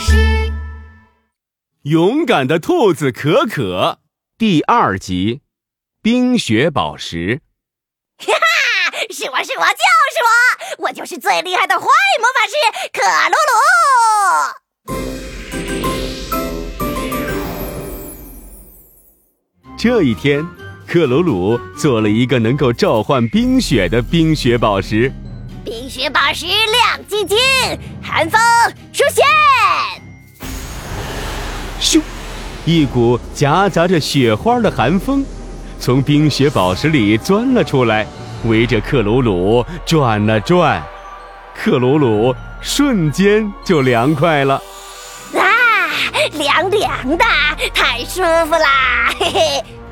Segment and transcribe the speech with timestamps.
[0.00, 0.50] 师。
[1.82, 4.00] 勇敢的兔子可可
[4.36, 5.42] 第二集：
[6.02, 7.42] 冰雪宝石。
[8.18, 8.38] 哈哈，
[9.10, 10.20] 是我是我就是
[10.78, 11.86] 我，我就是最厉害的坏
[12.18, 12.54] 魔法师
[12.92, 13.52] 克鲁鲁。
[19.78, 20.46] 这一天，
[20.86, 25.10] 克鲁鲁做了一个能够召唤冰雪的冰雪宝石。
[25.64, 27.38] 冰雪宝石亮晶晶，
[28.02, 28.38] 寒风
[28.92, 29.24] 出现。
[32.64, 35.24] 一股夹杂着雪花的寒风
[35.78, 38.06] 从冰雪宝石里钻了出来，
[38.44, 40.82] 围着克鲁鲁转了转。
[41.54, 44.54] 克鲁鲁瞬间就凉快了。
[45.34, 45.88] 啊，
[46.32, 47.24] 凉凉的，
[47.74, 49.12] 太舒服啦！
[49.18, 49.40] 嘿嘿。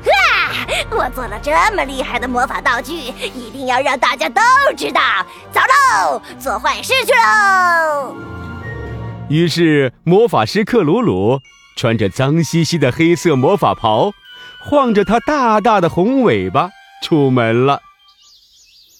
[0.09, 0.55] 啊！
[0.91, 4.41] 我做了这么厉害的魔法道具，一定要让大家都
[4.77, 5.01] 知道。
[5.51, 8.15] 走喽，做坏事去喽！
[9.27, 11.41] 于是，魔法师克鲁鲁
[11.79, 14.11] 穿着脏兮兮的黑色魔法袍，
[14.59, 17.79] 晃着他大大的红尾巴出门了。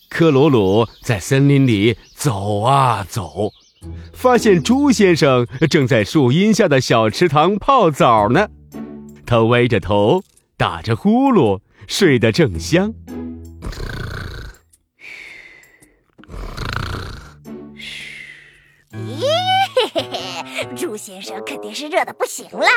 [0.10, 3.52] 克鲁鲁在森林里走啊走，
[4.14, 8.48] 发现猪先生正在树荫下的小池塘泡澡呢。
[9.26, 10.24] 他歪着头。
[10.56, 12.94] 打着呼噜，睡得正香。
[20.60, 22.68] 嘿嘿，猪先生肯定是热的不行了，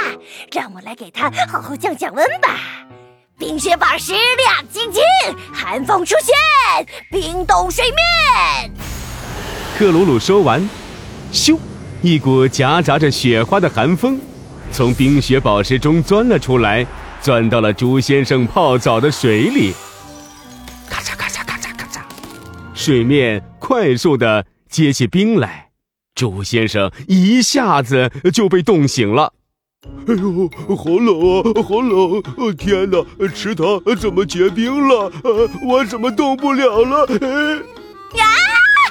[0.52, 2.56] 让我来给他好好降降温吧。
[3.36, 5.02] 冰雪宝石亮晶晶，
[5.52, 8.70] 寒风出现，冰冻水面。
[9.76, 10.68] 克鲁鲁说完，
[11.32, 11.58] 咻，
[12.02, 14.20] 一股夹杂着雪花的寒风
[14.70, 16.86] 从冰雪宝石中钻了出来。
[17.20, 19.72] 钻到了猪先生泡澡的水里，
[20.90, 22.00] 咔嚓咔嚓咔嚓咔嚓，
[22.74, 25.68] 水面快速的结起冰来，
[26.22, 29.32] 猪先生一下子就被冻醒了。
[30.06, 32.22] 哎呦，好冷啊，好冷！
[32.56, 35.10] 天哪，池塘怎么结冰了？
[35.24, 37.04] 呃，我怎么动不了了？
[38.14, 38.24] 呀，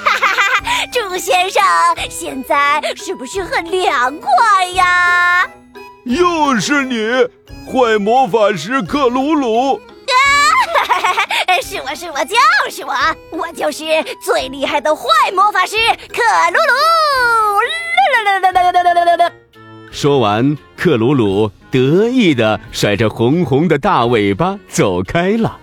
[0.03, 0.27] 哈哈
[0.61, 0.85] 哈！
[0.91, 1.63] 猪先生，
[2.09, 5.49] 现在是不是很凉快呀？
[6.03, 6.97] 又是你！
[7.71, 9.79] 坏魔法师克鲁鲁！
[11.61, 12.35] 是我是我就
[12.69, 12.93] 是我，
[13.31, 13.85] 我就是
[14.23, 15.03] 最厉害的坏
[15.33, 15.75] 魔法师
[16.09, 16.21] 克
[16.51, 16.73] 鲁鲁！
[19.91, 25.59] 说完，克鲁鲁得意的甩着红红的大尾巴走开了。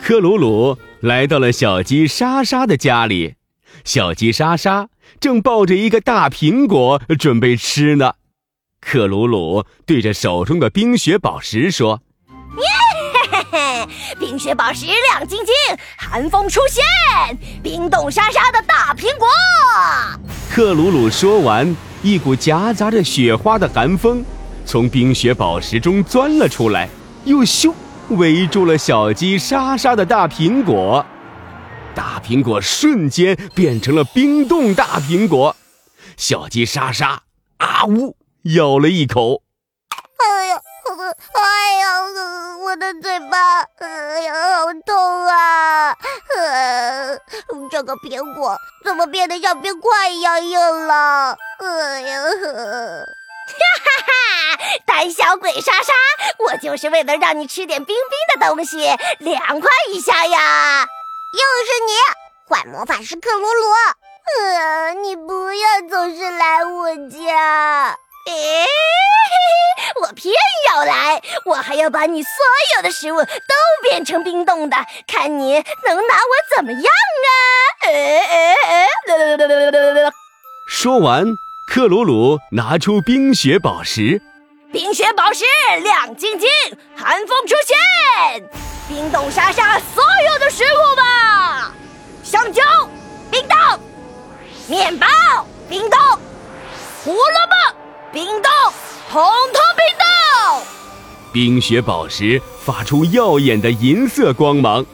[0.00, 3.34] 克鲁鲁来到了小鸡莎莎的家里，
[3.84, 4.88] 小鸡莎莎
[5.18, 8.14] 正抱着一个大苹果准备吃呢。
[8.80, 12.02] 克鲁鲁对着手中的冰雪宝石说
[14.18, 15.54] ：“冰雪宝石亮晶晶，
[15.96, 16.84] 寒风出现，
[17.62, 19.26] 冰冻沙沙的大苹果。”
[20.50, 24.24] 克鲁鲁说完，一股夹杂着雪花的寒风
[24.64, 26.88] 从冰雪宝石中钻了出来，
[27.24, 27.72] 又咻
[28.10, 31.04] 围住了小鸡莎莎的大苹果。
[31.94, 35.56] 大苹果瞬间变成了冰冻大苹果，
[36.16, 37.22] 小鸡莎莎
[37.58, 38.16] 啊呜！
[38.54, 39.42] 咬了一口，
[39.90, 40.60] 哎呀，
[41.10, 42.02] 哎呀，
[42.62, 45.96] 我的嘴巴，哎呀，好痛啊！
[46.36, 47.18] 呃，
[47.70, 51.36] 这个苹果怎么变得像冰块一样硬了？
[51.58, 52.28] 哎呀，哈
[53.86, 54.58] 哈哈！
[54.84, 55.92] 胆小鬼莎莎，
[56.38, 58.78] 我就是为了让你吃点冰冰的东西，
[59.18, 60.88] 凉快一下呀！
[61.32, 61.92] 又是你，
[62.48, 63.72] 坏魔法师克鲁鲁，
[64.40, 67.98] 呃，你不要总是来我家。
[68.28, 68.66] 哎，
[70.00, 70.34] 我偏
[70.68, 71.22] 要来！
[71.46, 72.30] 我还要把你所
[72.76, 73.54] 有的食物都
[73.88, 74.76] 变成冰冻的，
[75.06, 77.30] 看你能拿我怎么样啊！
[77.82, 77.92] 哎
[78.26, 78.86] 哎哎！
[80.68, 81.24] 说完，
[81.68, 84.20] 克鲁鲁拿出冰雪宝石，
[84.72, 85.44] 冰雪宝石
[85.84, 86.48] 亮晶晶，
[86.96, 88.50] 寒风出现，
[88.88, 90.02] 冰冻沙沙所
[90.32, 91.72] 有的食物吧！
[92.24, 92.62] 香蕉，
[93.30, 93.56] 冰冻；
[94.66, 95.06] 面包，
[95.68, 95.98] 冰冻；
[97.04, 97.76] 胡萝卜。
[98.12, 98.50] 冰冻，
[99.10, 99.65] 通通冰冻！
[101.36, 104.86] 冰雪宝石发出耀眼的银色光芒，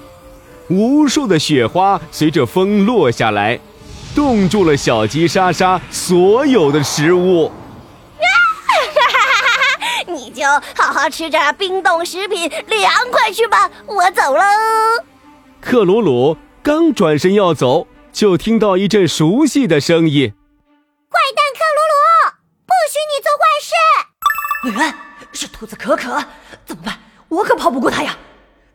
[0.69, 3.61] 无数的雪花随着风落下来，
[4.13, 7.47] 冻住了小鸡莎莎所有的食物。
[8.19, 8.25] 哈
[9.13, 10.13] 哈哈！
[10.13, 10.45] 你就
[10.77, 13.71] 好好吃着冰冻食品，凉快去吧！
[13.87, 14.43] 我走喽。
[15.61, 20.35] 克鲁鲁刚转身要走，就听到一阵熟悉的声音。
[21.09, 22.35] 坏蛋克鲁鲁，
[22.67, 23.71] 不许你做坏事
[24.81, 24.93] 哎，
[25.33, 26.23] 是兔子可可，
[26.65, 26.99] 怎么办？
[27.29, 28.17] 我可跑不过他呀！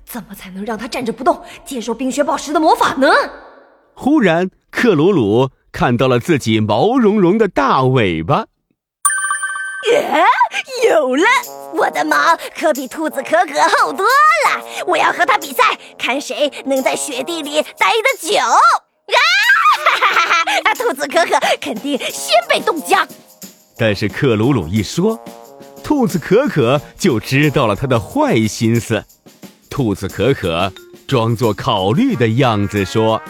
[0.05, 3.11] 怎么才能让他站着不动，接受冰雪宝石的魔法呢？
[3.93, 8.45] 忽然，克鲁鲁看到了自己毛茸茸的大尾巴。
[9.91, 10.23] 耶，
[10.89, 11.23] 有了！
[11.73, 12.15] 我的毛
[12.57, 14.63] 可比兔子可可厚多了。
[14.87, 18.37] 我要和它比赛，看谁能在雪地里待得久。
[18.39, 19.19] 啊！
[19.77, 20.73] 哈哈哈哈！
[20.73, 23.07] 兔子可可肯定先被冻僵。
[23.77, 25.19] 但是克鲁鲁一说，
[25.87, 29.05] 兔子可可就知道了他的坏心思。
[29.69, 30.69] 兔子可可
[31.07, 33.21] 装作考虑的样子说：“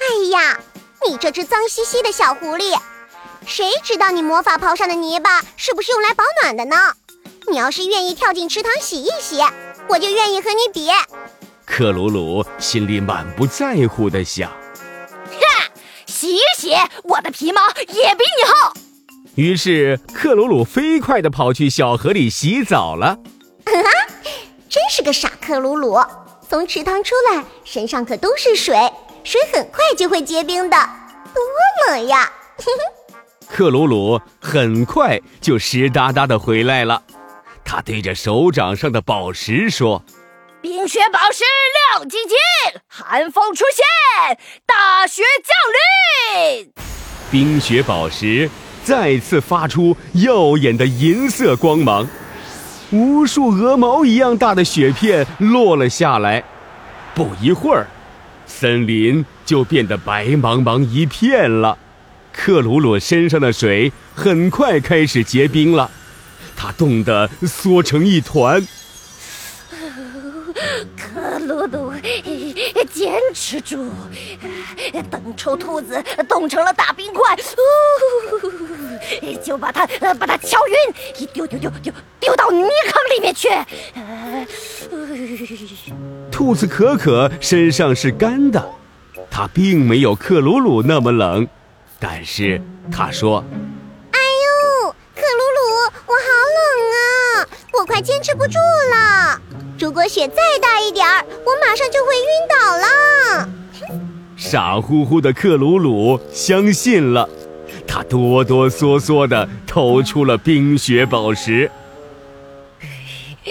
[0.00, 0.58] 哎呀，
[1.08, 2.76] 你这只脏兮兮的小狐狸！”
[3.46, 6.74] 谁知道你魔法袍上的泥巴是不是用来保暖的呢？
[7.48, 9.40] 你要是愿意跳进池塘洗一洗，
[9.88, 10.88] 我就愿意和你比。
[11.64, 14.50] 克鲁鲁心里满不在乎的想
[15.30, 15.70] ：“哼，
[16.04, 16.74] 洗一洗，
[17.04, 18.72] 我的皮毛也比你厚。”
[19.36, 23.18] 于是克鲁鲁飞快地跑去小河里洗澡了。
[23.66, 23.90] 哈哈，
[24.68, 25.98] 真是个傻克鲁鲁！
[26.48, 28.74] 从池塘出来，身上可都是水，
[29.24, 30.76] 水很快就会结冰的，
[31.34, 31.42] 多
[31.88, 32.32] 冷呀！
[32.56, 33.46] 哼哼。
[33.46, 37.02] 克鲁鲁很快就湿哒哒的回来了，
[37.62, 40.02] 他对着手掌上的宝石说
[40.62, 41.44] ：“冰雪宝石
[41.92, 42.36] 亮晶晶，
[42.86, 46.72] 寒风出现，大雪降临。”
[47.30, 48.48] 冰雪宝石
[48.86, 52.08] 再次发出耀眼的银色光芒，
[52.92, 56.44] 无数鹅毛一样大的雪片落了下来。
[57.12, 57.88] 不一会儿，
[58.46, 61.76] 森林就变得白茫茫一片了。
[62.32, 65.90] 克鲁鲁身上的水很快开始结冰了，
[66.54, 68.64] 他冻得缩成一团。
[70.96, 71.92] 克鲁鲁，
[73.06, 73.88] 坚持住！
[75.08, 77.36] 等臭兔子冻成了大冰块，
[79.40, 80.74] 就把它把它敲晕，
[81.16, 83.48] 一丢丢丢丢丢到泥坑里面去。
[86.32, 88.72] 兔子可可身上是干的，
[89.30, 91.46] 它并没有克鲁鲁那么冷。
[92.00, 92.60] 但是
[92.90, 93.44] 它说
[94.10, 95.60] ：“哎呦，克鲁鲁，
[96.08, 96.26] 我好
[96.56, 96.58] 冷
[96.90, 97.46] 啊，
[97.78, 98.58] 我快坚持不住
[98.90, 99.40] 了。
[99.78, 103.48] 如果雪再大一点儿，我马上就会晕倒了。”
[104.36, 107.28] 傻乎乎的克鲁鲁相信了，
[107.86, 111.70] 他哆哆嗦嗦地投出了冰雪宝石。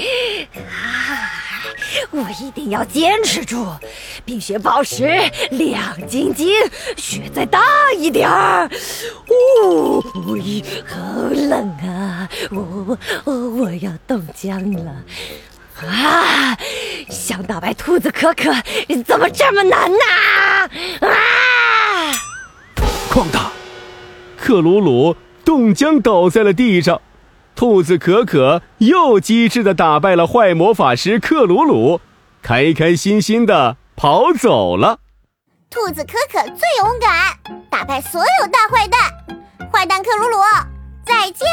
[2.12, 3.66] 我一定要坚持住！
[4.24, 5.04] 冰雪宝石
[5.52, 6.48] 亮晶晶，
[6.96, 7.62] 雪再大
[7.98, 8.70] 一点儿。
[9.64, 10.02] 哦，
[10.88, 10.96] 好
[11.32, 12.30] 冷啊！
[12.52, 14.96] 我我我要冻僵了
[15.82, 16.58] 啊！
[17.10, 18.54] 想打败兔子可可，
[19.06, 19.98] 怎么这么难呢？
[21.02, 22.14] 啊！
[23.10, 23.52] 哐当！
[24.38, 27.02] 克鲁鲁冻僵倒在了地上。
[27.56, 32.02] 兔子可可又机智的打败了坏魔法师克鲁鲁，
[32.42, 35.00] 开开心心的跑走了。
[35.70, 37.38] 兔子可可最勇敢，
[37.70, 39.00] 打败所有大坏蛋，
[39.72, 40.38] 坏蛋克鲁鲁，
[41.06, 41.46] 再见。